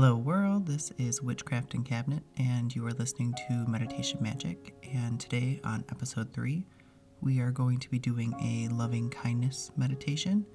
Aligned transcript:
Hello, 0.00 0.16
world. 0.16 0.66
This 0.66 0.90
is 0.96 1.20
Witchcraft 1.20 1.74
and 1.74 1.84
Cabinet, 1.84 2.22
and 2.38 2.74
you 2.74 2.86
are 2.86 2.92
listening 2.92 3.34
to 3.46 3.52
Meditation 3.68 4.18
Magic. 4.22 4.74
And 4.94 5.20
today, 5.20 5.60
on 5.62 5.84
episode 5.90 6.32
three, 6.32 6.64
we 7.20 7.38
are 7.38 7.50
going 7.50 7.76
to 7.76 7.90
be 7.90 7.98
doing 7.98 8.32
a 8.40 8.72
loving 8.72 9.10
kindness 9.10 9.70
meditation, 9.76 10.46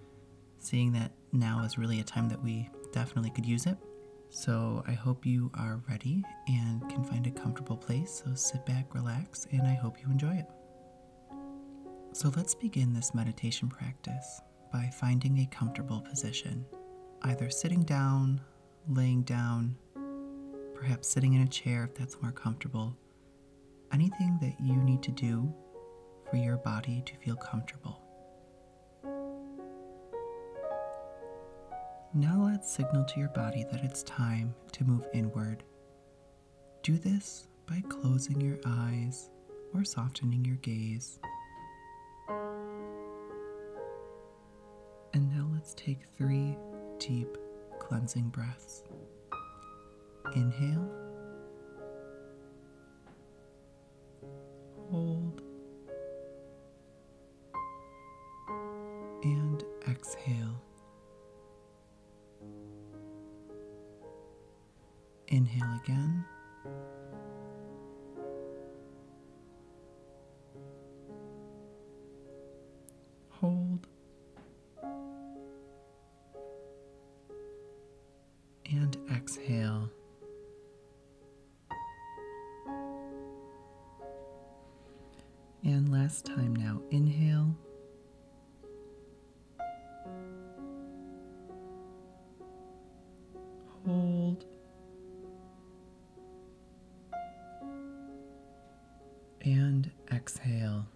seeing 0.57 0.91
that 0.93 1.11
now 1.31 1.63
is 1.63 1.77
really 1.77 1.99
a 1.99 2.03
time 2.03 2.27
that 2.29 2.41
we 2.41 2.71
definitely 2.91 3.29
could 3.29 3.45
use 3.45 3.67
it. 3.67 3.77
So, 4.31 4.83
I 4.87 4.93
hope 4.93 5.27
you 5.27 5.51
are 5.53 5.79
ready 5.87 6.23
and 6.47 6.81
can 6.89 7.03
find 7.03 7.27
a 7.27 7.29
comfortable 7.29 7.77
place. 7.77 8.23
So, 8.25 8.33
sit 8.33 8.65
back, 8.65 8.95
relax, 8.95 9.45
and 9.51 9.61
I 9.61 9.75
hope 9.75 10.01
you 10.01 10.09
enjoy 10.09 10.37
it. 10.37 10.47
So, 12.13 12.31
let's 12.35 12.55
begin 12.55 12.93
this 12.93 13.13
meditation 13.13 13.69
practice 13.69 14.41
by 14.73 14.89
finding 14.99 15.37
a 15.37 15.45
comfortable 15.55 16.01
position, 16.01 16.65
either 17.21 17.51
sitting 17.51 17.83
down, 17.83 18.41
laying 18.89 19.23
down, 19.23 19.75
perhaps 20.73 21.07
sitting 21.07 21.33
in 21.33 21.41
a 21.41 21.47
chair 21.47 21.83
if 21.85 21.95
that's 21.95 22.21
more 22.21 22.31
comfortable. 22.31 22.95
Anything 23.91 24.37
that 24.41 24.59
you 24.59 24.75
need 24.75 25.01
to 25.03 25.11
do 25.11 25.53
for 26.29 26.37
your 26.37 26.57
body 26.57 27.03
to 27.05 27.15
feel 27.17 27.35
comfortable. 27.35 28.01
Now 32.13 32.45
let's 32.45 32.71
signal 32.71 33.03
to 33.03 33.19
your 33.19 33.29
body 33.29 33.65
that 33.71 33.83
it's 33.83 34.03
time 34.03 34.55
to 34.71 34.83
move 34.83 35.05
inward. 35.13 35.63
Do 36.81 36.97
this 36.97 37.47
by 37.67 37.81
closing 37.89 38.39
your 38.39 38.57
eyes 38.65 39.29
or 39.73 39.83
softening 39.83 40.45
your 40.45 40.55
gaze. 40.57 41.19
And 45.13 45.29
now 45.29 45.49
let's 45.53 45.73
take 45.73 45.99
three 46.17 46.57
deep 46.99 47.37
cleansing 47.79 48.29
breaths. 48.29 48.83
Inhale, 50.35 50.89
hold, 54.89 55.41
and 59.23 59.63
exhale. 59.87 60.61
Inhale 65.27 65.79
again. 65.83 66.25
Hold. 73.29 73.87
Last 86.15 86.25
time 86.25 86.55
now, 86.55 86.81
inhale. 86.91 87.53
Hold. 93.85 94.45
And 99.41 99.91
exhale. 100.13 100.87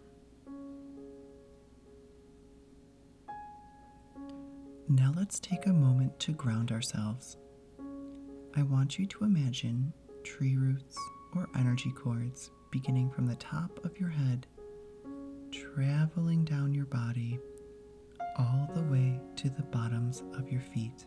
Now 4.87 5.13
let's 5.17 5.39
take 5.39 5.65
a 5.65 5.73
moment 5.73 6.17
to 6.21 6.31
ground 6.31 6.71
ourselves. 6.71 7.35
I 8.55 8.63
want 8.63 8.97
you 8.97 9.05
to 9.07 9.25
imagine 9.25 9.91
tree 10.23 10.55
roots 10.55 10.97
or 11.35 11.49
energy 11.57 11.91
cords 11.91 12.51
beginning 12.71 13.09
from 13.11 13.25
the 13.25 13.35
top 13.35 13.83
of 13.83 13.99
your 13.99 14.09
head, 14.09 14.47
traveling 15.79 16.43
down 16.43 16.73
your 16.73 16.87
body 16.87 17.39
all 18.37 18.69
the 18.75 18.83
way 18.83 19.17
to 19.37 19.49
the 19.49 19.63
bottoms 19.71 20.23
of 20.37 20.51
your 20.51 20.59
feet. 20.59 21.05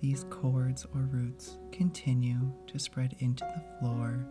These 0.00 0.24
cords 0.30 0.86
or 0.94 1.00
roots 1.10 1.58
continue 1.72 2.52
to 2.68 2.78
spread 2.78 3.16
into 3.18 3.44
the 3.44 3.78
floor 3.80 4.24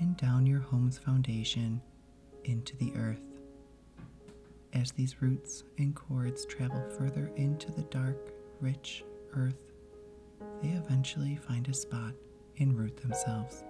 and 0.00 0.18
down 0.18 0.44
your 0.44 0.60
home's 0.60 0.98
foundation 0.98 1.80
into 2.44 2.76
the 2.76 2.92
earth. 2.94 3.22
As 4.74 4.92
these 4.92 5.22
roots 5.22 5.64
and 5.78 5.94
cords 5.96 6.44
travel 6.44 6.84
further 6.98 7.30
into 7.36 7.72
the 7.72 7.84
dark, 7.84 8.34
rich 8.60 9.02
earth, 9.32 9.72
they 10.62 10.68
eventually 10.68 11.36
find 11.36 11.66
a 11.68 11.74
spot 11.74 12.12
and 12.58 12.78
root 12.78 12.98
themselves, 12.98 13.64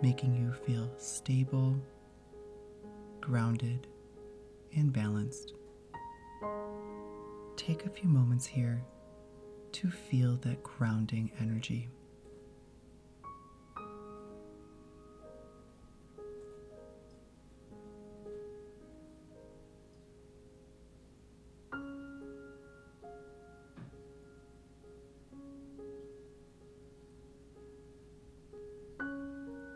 making 0.00 0.34
you 0.34 0.54
feel 0.64 0.90
stable, 0.96 1.78
grounded, 3.28 3.86
and 4.74 4.90
balanced. 4.90 5.52
Take 7.56 7.84
a 7.84 7.90
few 7.90 8.08
moments 8.08 8.46
here 8.46 8.82
to 9.72 9.90
feel 9.90 10.36
that 10.36 10.62
grounding 10.62 11.30
energy. 11.38 11.90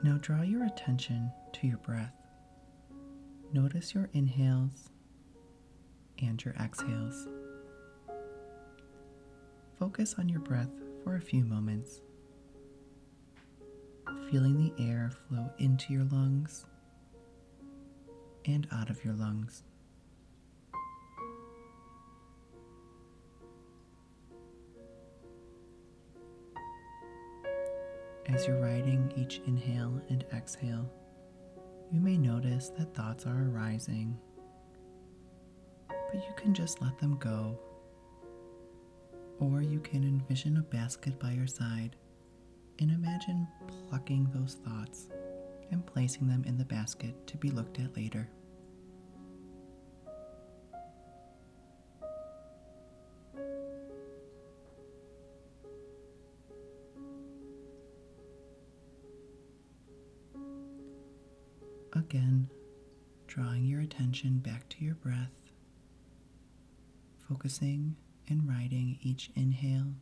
Now 0.03 0.17
draw 0.23 0.41
your 0.41 0.65
attention 0.65 1.31
to 1.53 1.67
your 1.67 1.77
breath. 1.79 2.22
Notice 3.55 3.95
your 3.95 4.09
inhales 4.15 4.89
and 6.23 6.43
your 6.43 6.55
exhales. 6.55 7.29
Focus 9.79 10.15
on 10.19 10.31
your 10.31 10.41
breath 10.41 10.71
for 11.05 11.17
a 11.17 11.21
few 11.21 11.45
moments, 11.45 12.01
feeling 14.31 14.57
the 14.57 14.83
air 14.83 15.11
flow 15.29 15.51
into 15.59 15.93
your 15.93 16.05
lungs 16.05 16.65
and 18.47 18.67
out 18.73 18.89
of 18.89 19.05
your 19.05 19.12
lungs. 19.12 19.65
As 28.27 28.47
you're 28.47 28.62
riding 28.62 29.12
each 29.15 29.43
inhale 29.47 30.01
and 30.09 30.25
exhale, 30.33 30.91
you 31.93 32.01
may 32.01 32.17
notice 32.17 32.71
that 32.71 32.95
thoughts 32.95 33.27
are 33.27 33.51
arising, 33.51 34.19
but 35.89 36.15
you 36.15 36.35
can 36.37 36.55
just 36.55 36.81
let 36.81 36.99
them 36.99 37.19
go. 37.19 37.59
Or 39.41 39.61
you 39.61 39.79
can 39.81 40.03
envision 40.03 40.57
a 40.57 40.63
basket 40.63 41.19
by 41.19 41.33
your 41.33 41.47
side 41.47 41.97
and 42.79 42.91
imagine 42.91 43.47
plucking 43.89 44.31
those 44.33 44.57
thoughts 44.65 45.09
and 45.71 45.85
placing 45.85 46.29
them 46.29 46.45
in 46.47 46.57
the 46.57 46.65
basket 46.65 47.15
to 47.27 47.37
be 47.37 47.51
looked 47.51 47.79
at 47.79 47.95
later. 47.95 48.27
Again, 62.12 62.50
drawing 63.27 63.65
your 63.65 63.81
attention 63.81 64.41
back 64.41 64.69
to 64.69 64.84
your 64.84 64.97
breath, 64.97 65.33
focusing 67.27 67.97
and 68.28 68.47
riding 68.47 68.99
each 69.00 69.31
inhale 69.34 69.95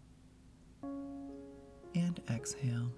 and 1.95 2.21
exhale. 2.28 2.91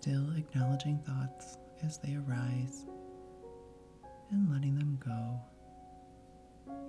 Still 0.00 0.34
acknowledging 0.34 0.98
thoughts 1.00 1.58
as 1.84 1.98
they 1.98 2.14
arise 2.14 2.86
and 4.30 4.50
letting 4.50 4.74
them 4.74 4.98
go 5.04 5.38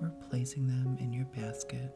or 0.02 0.14
placing 0.30 0.66
them 0.66 0.96
in 0.98 1.12
your 1.12 1.26
basket. 1.26 1.94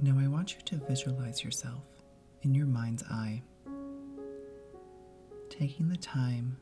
Now 0.00 0.18
I 0.18 0.26
want 0.26 0.54
you 0.54 0.62
to 0.64 0.76
visualize 0.86 1.44
yourself 1.44 1.84
in 2.40 2.54
your 2.54 2.64
mind's 2.64 3.02
eye, 3.10 3.42
taking 5.60 5.90
the 5.90 5.96
time 5.96 6.56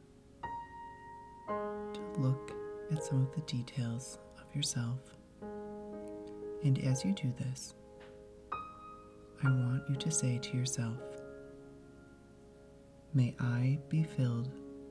to 1.46 2.00
look 2.16 2.52
at 2.90 3.04
some 3.04 3.22
of 3.22 3.32
the 3.32 3.40
details 3.42 4.18
of 4.40 4.56
yourself. 4.56 4.98
And 6.64 6.84
as 6.84 7.04
you 7.04 7.12
do 7.12 7.32
this, 7.38 7.76
I 9.44 9.50
want 9.50 9.84
you 9.88 9.94
to 9.94 10.10
say 10.10 10.38
to 10.38 10.56
yourself, 10.56 10.96
May 13.14 13.36
I 13.38 13.78
be 13.88 14.02
filled 14.02 14.50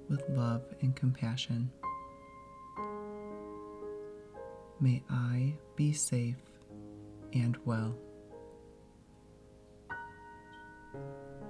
with 0.10 0.24
love 0.30 0.64
and 0.80 0.96
compassion. 0.96 1.70
May 4.80 5.04
I 5.10 5.54
be 5.76 5.92
safe 5.92 6.38
and 7.34 7.58
well. 7.66 7.94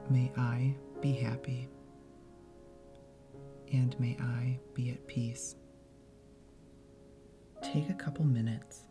May 0.10 0.32
I 0.36 0.74
be 1.02 1.12
happy. 1.14 1.70
And 3.72 4.00
may 4.00 4.18
I 4.20 4.60
be 4.74 4.92
at 4.92 5.06
peace. 5.08 5.56
Take 7.62 7.90
a 7.90 7.94
couple 7.94 8.24
minutes 8.24 8.84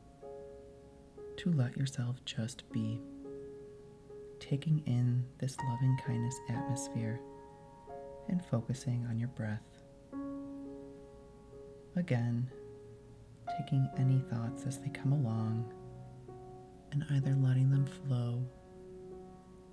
to 1.38 1.50
let 1.52 1.76
yourself 1.76 2.16
just 2.24 2.70
be, 2.72 3.00
taking 4.40 4.82
in 4.86 5.24
this 5.38 5.56
loving 5.70 5.96
kindness 6.04 6.38
atmosphere 6.50 7.20
and 8.28 8.44
focusing 8.44 9.06
on 9.08 9.18
your 9.18 9.28
breath. 9.28 9.62
Again, 11.96 12.50
taking 13.58 13.88
any 13.96 14.18
thoughts 14.30 14.64
as 14.66 14.78
they 14.78 14.90
come 14.90 15.12
along 15.12 15.72
and 16.92 17.04
either 17.12 17.34
letting 17.34 17.70
them 17.70 17.86
flow 17.86 18.42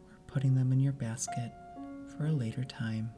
or 0.10 0.18
putting 0.28 0.56
them 0.56 0.72
in 0.72 0.80
your 0.80 0.94
basket 0.94 1.52
for 2.16 2.28
a 2.28 2.32
later 2.32 2.64
time. 2.64 3.10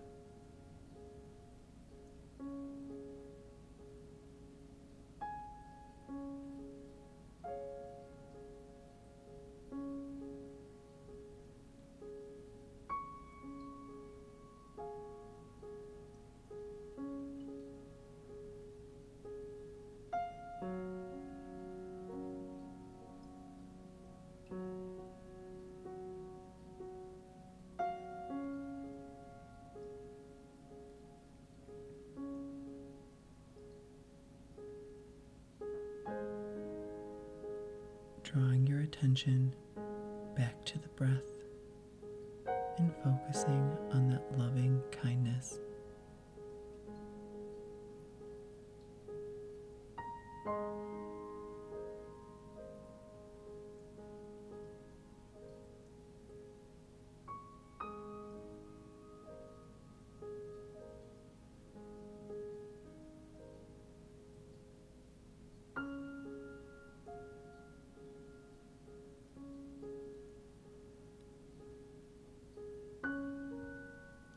Attention 38.96 39.54
back 40.38 40.64
to 40.64 40.80
the 40.80 40.88
breath 40.90 41.32
and 42.78 42.94
focusing 43.04 43.76
on 43.92 44.08
that 44.10 44.24
loving 44.38 44.82
kindness. 44.92 45.60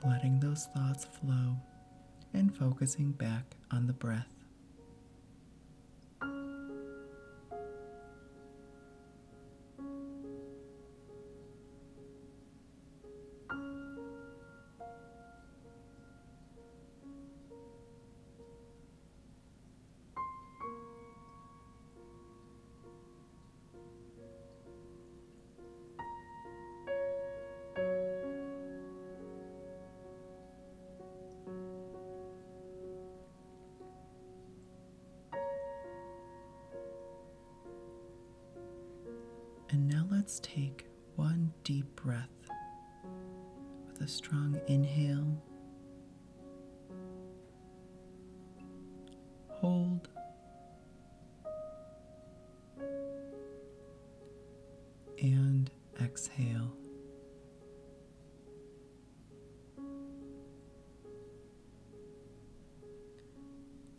Letting 0.04 0.40
those 0.40 0.66
thoughts 0.74 1.04
flow 1.04 1.56
and 2.34 2.56
focusing 2.56 3.12
back 3.12 3.56
on 3.70 3.86
the 3.86 3.92
breath. 3.92 4.37
And 39.78 39.86
now 39.86 40.06
let's 40.10 40.40
take 40.40 40.86
one 41.14 41.52
deep 41.62 41.86
breath 41.94 42.50
with 43.86 44.00
a 44.00 44.08
strong 44.08 44.60
inhale. 44.66 45.40
Hold. 49.46 50.08
And 55.22 55.70
exhale. 56.02 56.72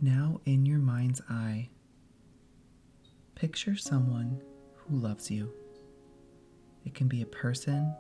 Now, 0.01 0.41
in 0.43 0.65
your 0.65 0.79
mind's 0.79 1.21
eye, 1.29 1.69
picture 3.35 3.77
someone 3.77 4.41
who 4.75 4.97
loves 4.97 5.31
you. 5.31 5.53
It 6.89 6.95
can 6.95 7.07
be 7.07 7.21
a 7.21 7.27
person 7.27 7.93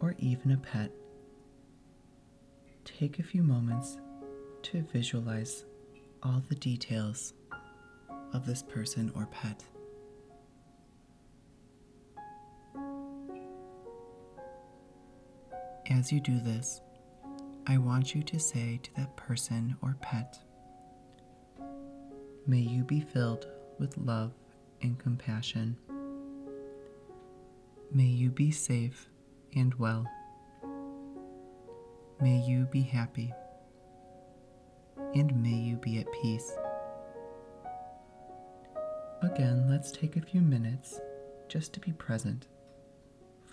or 0.00 0.14
even 0.18 0.50
a 0.50 0.58
pet. 0.58 0.90
Take 2.84 3.18
a 3.18 3.22
few 3.22 3.42
moments 3.42 3.96
to 4.64 4.82
visualize 4.92 5.64
all 6.22 6.42
the 6.50 6.54
details 6.54 7.32
of 8.34 8.44
this 8.44 8.62
person 8.62 9.10
or 9.14 9.24
pet. 9.30 9.64
As 15.88 16.12
you 16.12 16.20
do 16.20 16.40
this, 16.40 16.82
I 17.66 17.78
want 17.78 18.14
you 18.14 18.22
to 18.22 18.38
say 18.38 18.80
to 18.82 18.94
that 18.96 19.16
person 19.16 19.78
or 19.80 19.96
pet, 20.02 20.38
May 22.46 22.60
you 22.60 22.84
be 22.84 23.00
filled 23.00 23.46
with 23.78 23.96
love 23.96 24.34
and 24.82 24.98
compassion. 24.98 25.78
May 27.90 28.04
you 28.04 28.30
be 28.30 28.50
safe 28.50 29.08
and 29.56 29.72
well. 29.74 30.06
May 32.20 32.44
you 32.46 32.66
be 32.66 32.82
happy. 32.82 33.32
And 35.14 35.42
may 35.42 35.54
you 35.54 35.76
be 35.76 35.98
at 35.98 36.12
peace. 36.20 36.52
Again, 39.22 39.70
let's 39.70 39.90
take 39.90 40.16
a 40.16 40.20
few 40.20 40.42
minutes 40.42 41.00
just 41.48 41.72
to 41.72 41.80
be 41.80 41.92
present, 41.92 42.46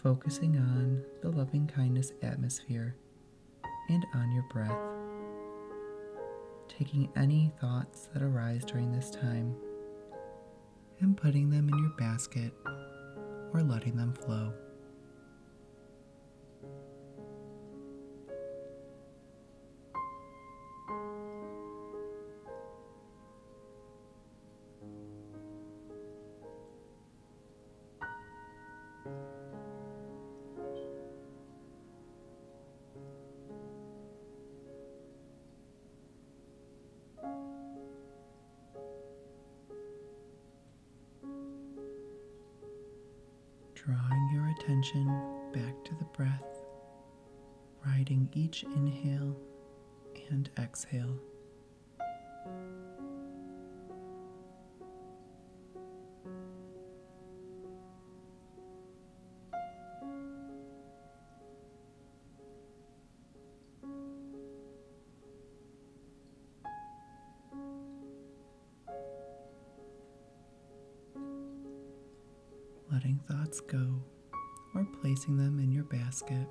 focusing 0.04 0.58
on 0.58 1.02
the 1.22 1.30
loving 1.30 1.66
kindness 1.66 2.12
atmosphere 2.22 2.98
and 3.88 4.06
on 4.16 4.34
your 4.34 4.46
breath, 4.52 4.78
taking 6.68 7.10
any 7.16 7.54
thoughts 7.62 8.10
that 8.14 8.22
arise 8.22 8.66
during 8.66 8.92
this 8.92 9.10
time 9.10 9.56
and 11.00 11.16
putting 11.16 11.50
them 11.50 11.70
in 11.70 11.78
your 11.78 11.94
basket 11.98 12.52
or 13.56 13.64
letting 13.64 13.96
them 13.96 14.14
flow. 14.14 14.54
Attention 44.66 45.06
back 45.54 45.84
to 45.84 45.94
the 46.00 46.06
breath, 46.06 46.44
riding 47.86 48.28
each 48.34 48.64
inhale 48.64 49.38
and 50.32 50.50
exhale. 50.58 51.20
letting 72.92 73.20
thoughts 73.28 73.60
go 73.60 74.02
or 74.76 74.86
placing 75.02 75.38
them 75.38 75.60
in 75.60 75.72
your 75.72 75.86
basket. 75.86 76.48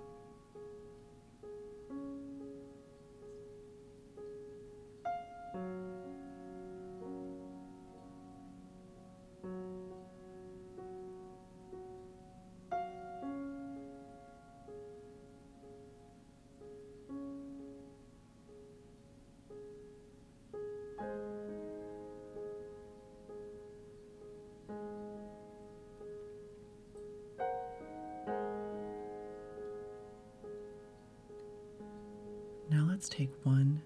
Now 32.71 32.87
let's 32.89 33.09
take 33.09 33.31
one 33.45 33.83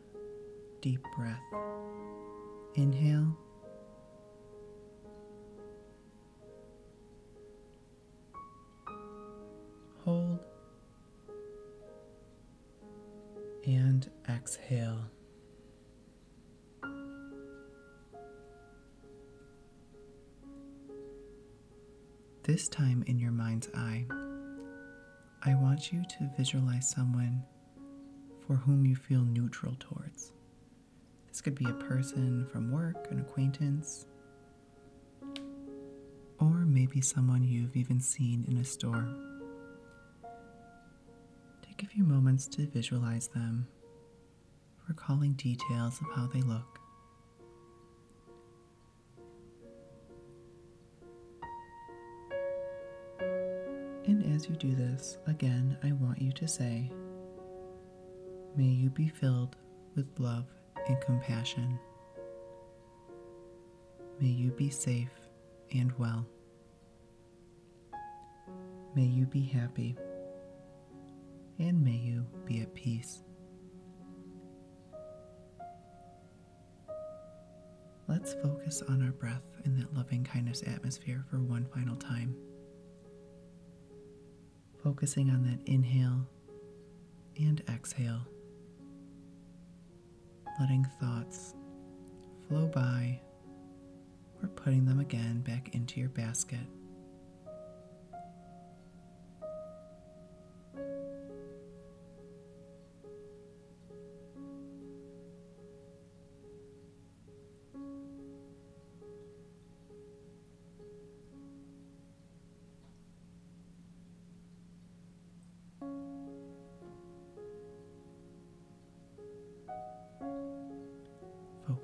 deep 0.80 1.04
breath. 1.16 1.42
Inhale. 2.75 3.37
Hold. 10.04 10.38
And 13.66 14.11
exhale. 14.28 15.11
This 22.44 22.68
time 22.68 23.04
in 23.06 23.18
your 23.18 23.32
mind's 23.32 23.68
eye, 23.75 24.06
I 25.44 25.54
want 25.54 25.92
you 25.92 26.02
to 26.02 26.30
visualize 26.38 26.88
someone 26.88 27.42
for 28.49 28.55
whom 28.55 28.87
you 28.87 28.97
feel 28.97 29.21
neutral 29.21 29.76
towards. 29.78 30.33
This 31.28 31.43
could 31.43 31.55
be 31.55 31.67
a 31.67 31.75
person 31.75 32.47
from 32.50 32.73
work, 32.73 33.07
an 33.11 33.21
acquaintance, 33.21 34.07
or 36.40 36.64
maybe 36.64 37.02
someone 37.02 37.45
you've 37.45 37.76
even 37.76 38.00
seen 38.00 38.47
in 38.49 38.57
a 38.57 38.64
store. 38.64 39.07
Take 41.61 41.83
a 41.83 41.87
few 41.87 42.05
moments 42.05 42.49
to 42.49 42.67
visualize 42.67 43.28
them, 43.28 43.69
recalling 44.88 45.35
details 45.35 46.00
of 46.00 46.07
how 46.17 46.26
they 46.26 46.40
look. 46.40 46.81
And 54.07 54.35
as 54.35 54.49
you 54.49 54.57
do 54.57 54.75
this, 54.75 55.19
again, 55.26 55.76
I 55.85 55.93
want 55.93 56.23
you 56.23 56.33
to 56.33 56.49
say, 56.49 56.90
May 58.59 58.65
you 58.65 58.91
be 58.91 59.07
filled 59.07 59.55
with 59.95 60.09
love 60.19 60.47
and 60.88 61.00
compassion. 61.00 61.79
May 64.21 64.27
you 64.27 64.50
be 64.50 64.69
safe 64.69 65.12
and 65.71 65.97
well. 65.97 66.27
May 68.97 69.05
you 69.05 69.27
be 69.27 69.45
happy. 69.45 69.97
And 71.61 71.85
may 71.85 71.99
you 71.99 72.27
be 72.47 72.61
at 72.61 72.75
peace. 72.75 73.23
Let's 78.09 78.35
focus 78.43 78.83
on 78.88 79.05
our 79.05 79.12
breath 79.12 79.45
in 79.67 79.79
that 79.79 79.95
loving 79.95 80.25
kindness 80.25 80.65
atmosphere 80.67 81.25
for 81.31 81.38
one 81.38 81.65
final 81.73 81.95
time. 81.95 82.35
Focusing 84.83 85.31
on 85.31 85.45
that 85.45 85.61
inhale 85.73 86.27
and 87.38 87.62
exhale 87.69 88.27
letting 90.61 90.85
thoughts 91.00 91.55
flow 92.49 92.67
by 92.67 93.21
or 94.43 94.49
putting 94.49 94.85
them 94.85 95.00
again 95.00 95.41
back 95.41 95.75
into 95.75 96.00
your 96.00 96.09
basket. 96.11 96.59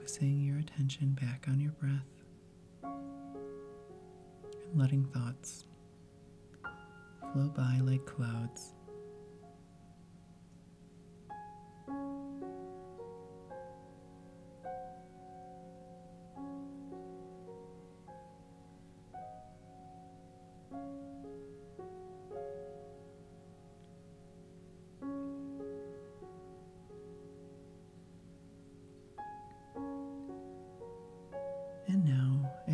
Focusing 0.04 0.42
your 0.42 0.58
attention 0.58 1.16
back 1.18 1.46
on 1.48 1.58
your 1.58 1.72
breath 1.80 2.04
and 2.82 4.78
letting 4.78 5.02
thoughts 5.06 5.64
flow 7.32 7.48
by 7.56 7.80
like 7.80 8.04
clouds. 8.04 8.73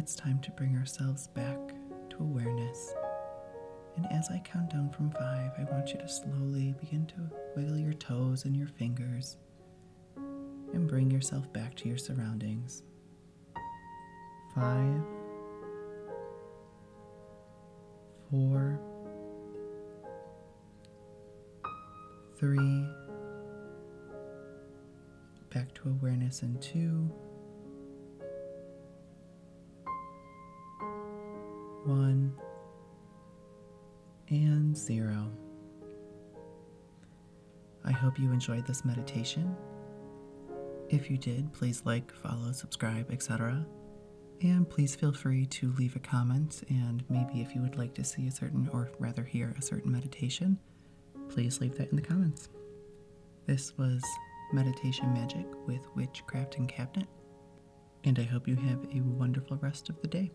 It's 0.00 0.14
time 0.14 0.40
to 0.40 0.50
bring 0.52 0.74
ourselves 0.78 1.26
back 1.26 1.58
to 2.08 2.16
awareness. 2.20 2.94
And 3.96 4.10
as 4.10 4.30
I 4.30 4.38
count 4.38 4.70
down 4.70 4.88
from 4.88 5.10
five, 5.10 5.50
I 5.58 5.64
want 5.70 5.92
you 5.92 5.98
to 5.98 6.08
slowly 6.08 6.74
begin 6.80 7.04
to 7.08 7.16
wiggle 7.54 7.76
your 7.76 7.92
toes 7.92 8.46
and 8.46 8.56
your 8.56 8.68
fingers 8.68 9.36
and 10.16 10.88
bring 10.88 11.10
yourself 11.10 11.52
back 11.52 11.74
to 11.76 11.88
your 11.88 11.98
surroundings. 11.98 12.82
Five, 14.54 15.02
four, 18.30 18.80
three, 22.38 22.86
back 25.52 25.74
to 25.74 25.90
awareness 25.90 26.42
in 26.42 26.58
two. 26.58 27.12
One, 31.90 32.32
and 34.28 34.76
zero. 34.76 35.30
I 37.84 37.90
hope 37.90 38.18
you 38.18 38.30
enjoyed 38.30 38.66
this 38.66 38.84
meditation. 38.84 39.56
If 40.88 41.10
you 41.10 41.18
did, 41.18 41.52
please 41.52 41.82
like, 41.84 42.12
follow, 42.12 42.52
subscribe, 42.52 43.10
etc. 43.10 43.66
And 44.42 44.68
please 44.70 44.94
feel 44.94 45.12
free 45.12 45.46
to 45.46 45.72
leave 45.72 45.96
a 45.96 46.00
comment, 46.00 46.62
and 46.68 47.02
maybe 47.08 47.40
if 47.40 47.54
you 47.54 47.60
would 47.60 47.76
like 47.76 47.94
to 47.94 48.04
see 48.04 48.28
a 48.28 48.30
certain, 48.30 48.68
or 48.72 48.90
rather 48.98 49.24
hear 49.24 49.54
a 49.58 49.62
certain 49.62 49.90
meditation, 49.90 50.58
please 51.28 51.60
leave 51.60 51.76
that 51.78 51.90
in 51.90 51.96
the 51.96 52.02
comments. 52.02 52.48
This 53.46 53.76
was 53.76 54.02
Meditation 54.52 55.12
Magic 55.12 55.46
with 55.66 55.80
Witchcraft 55.96 56.56
and 56.56 56.68
Cabinet, 56.68 57.08
and 58.04 58.18
I 58.18 58.22
hope 58.22 58.46
you 58.46 58.56
have 58.56 58.84
a 58.94 59.00
wonderful 59.00 59.56
rest 59.56 59.88
of 59.88 60.00
the 60.02 60.08
day. 60.08 60.30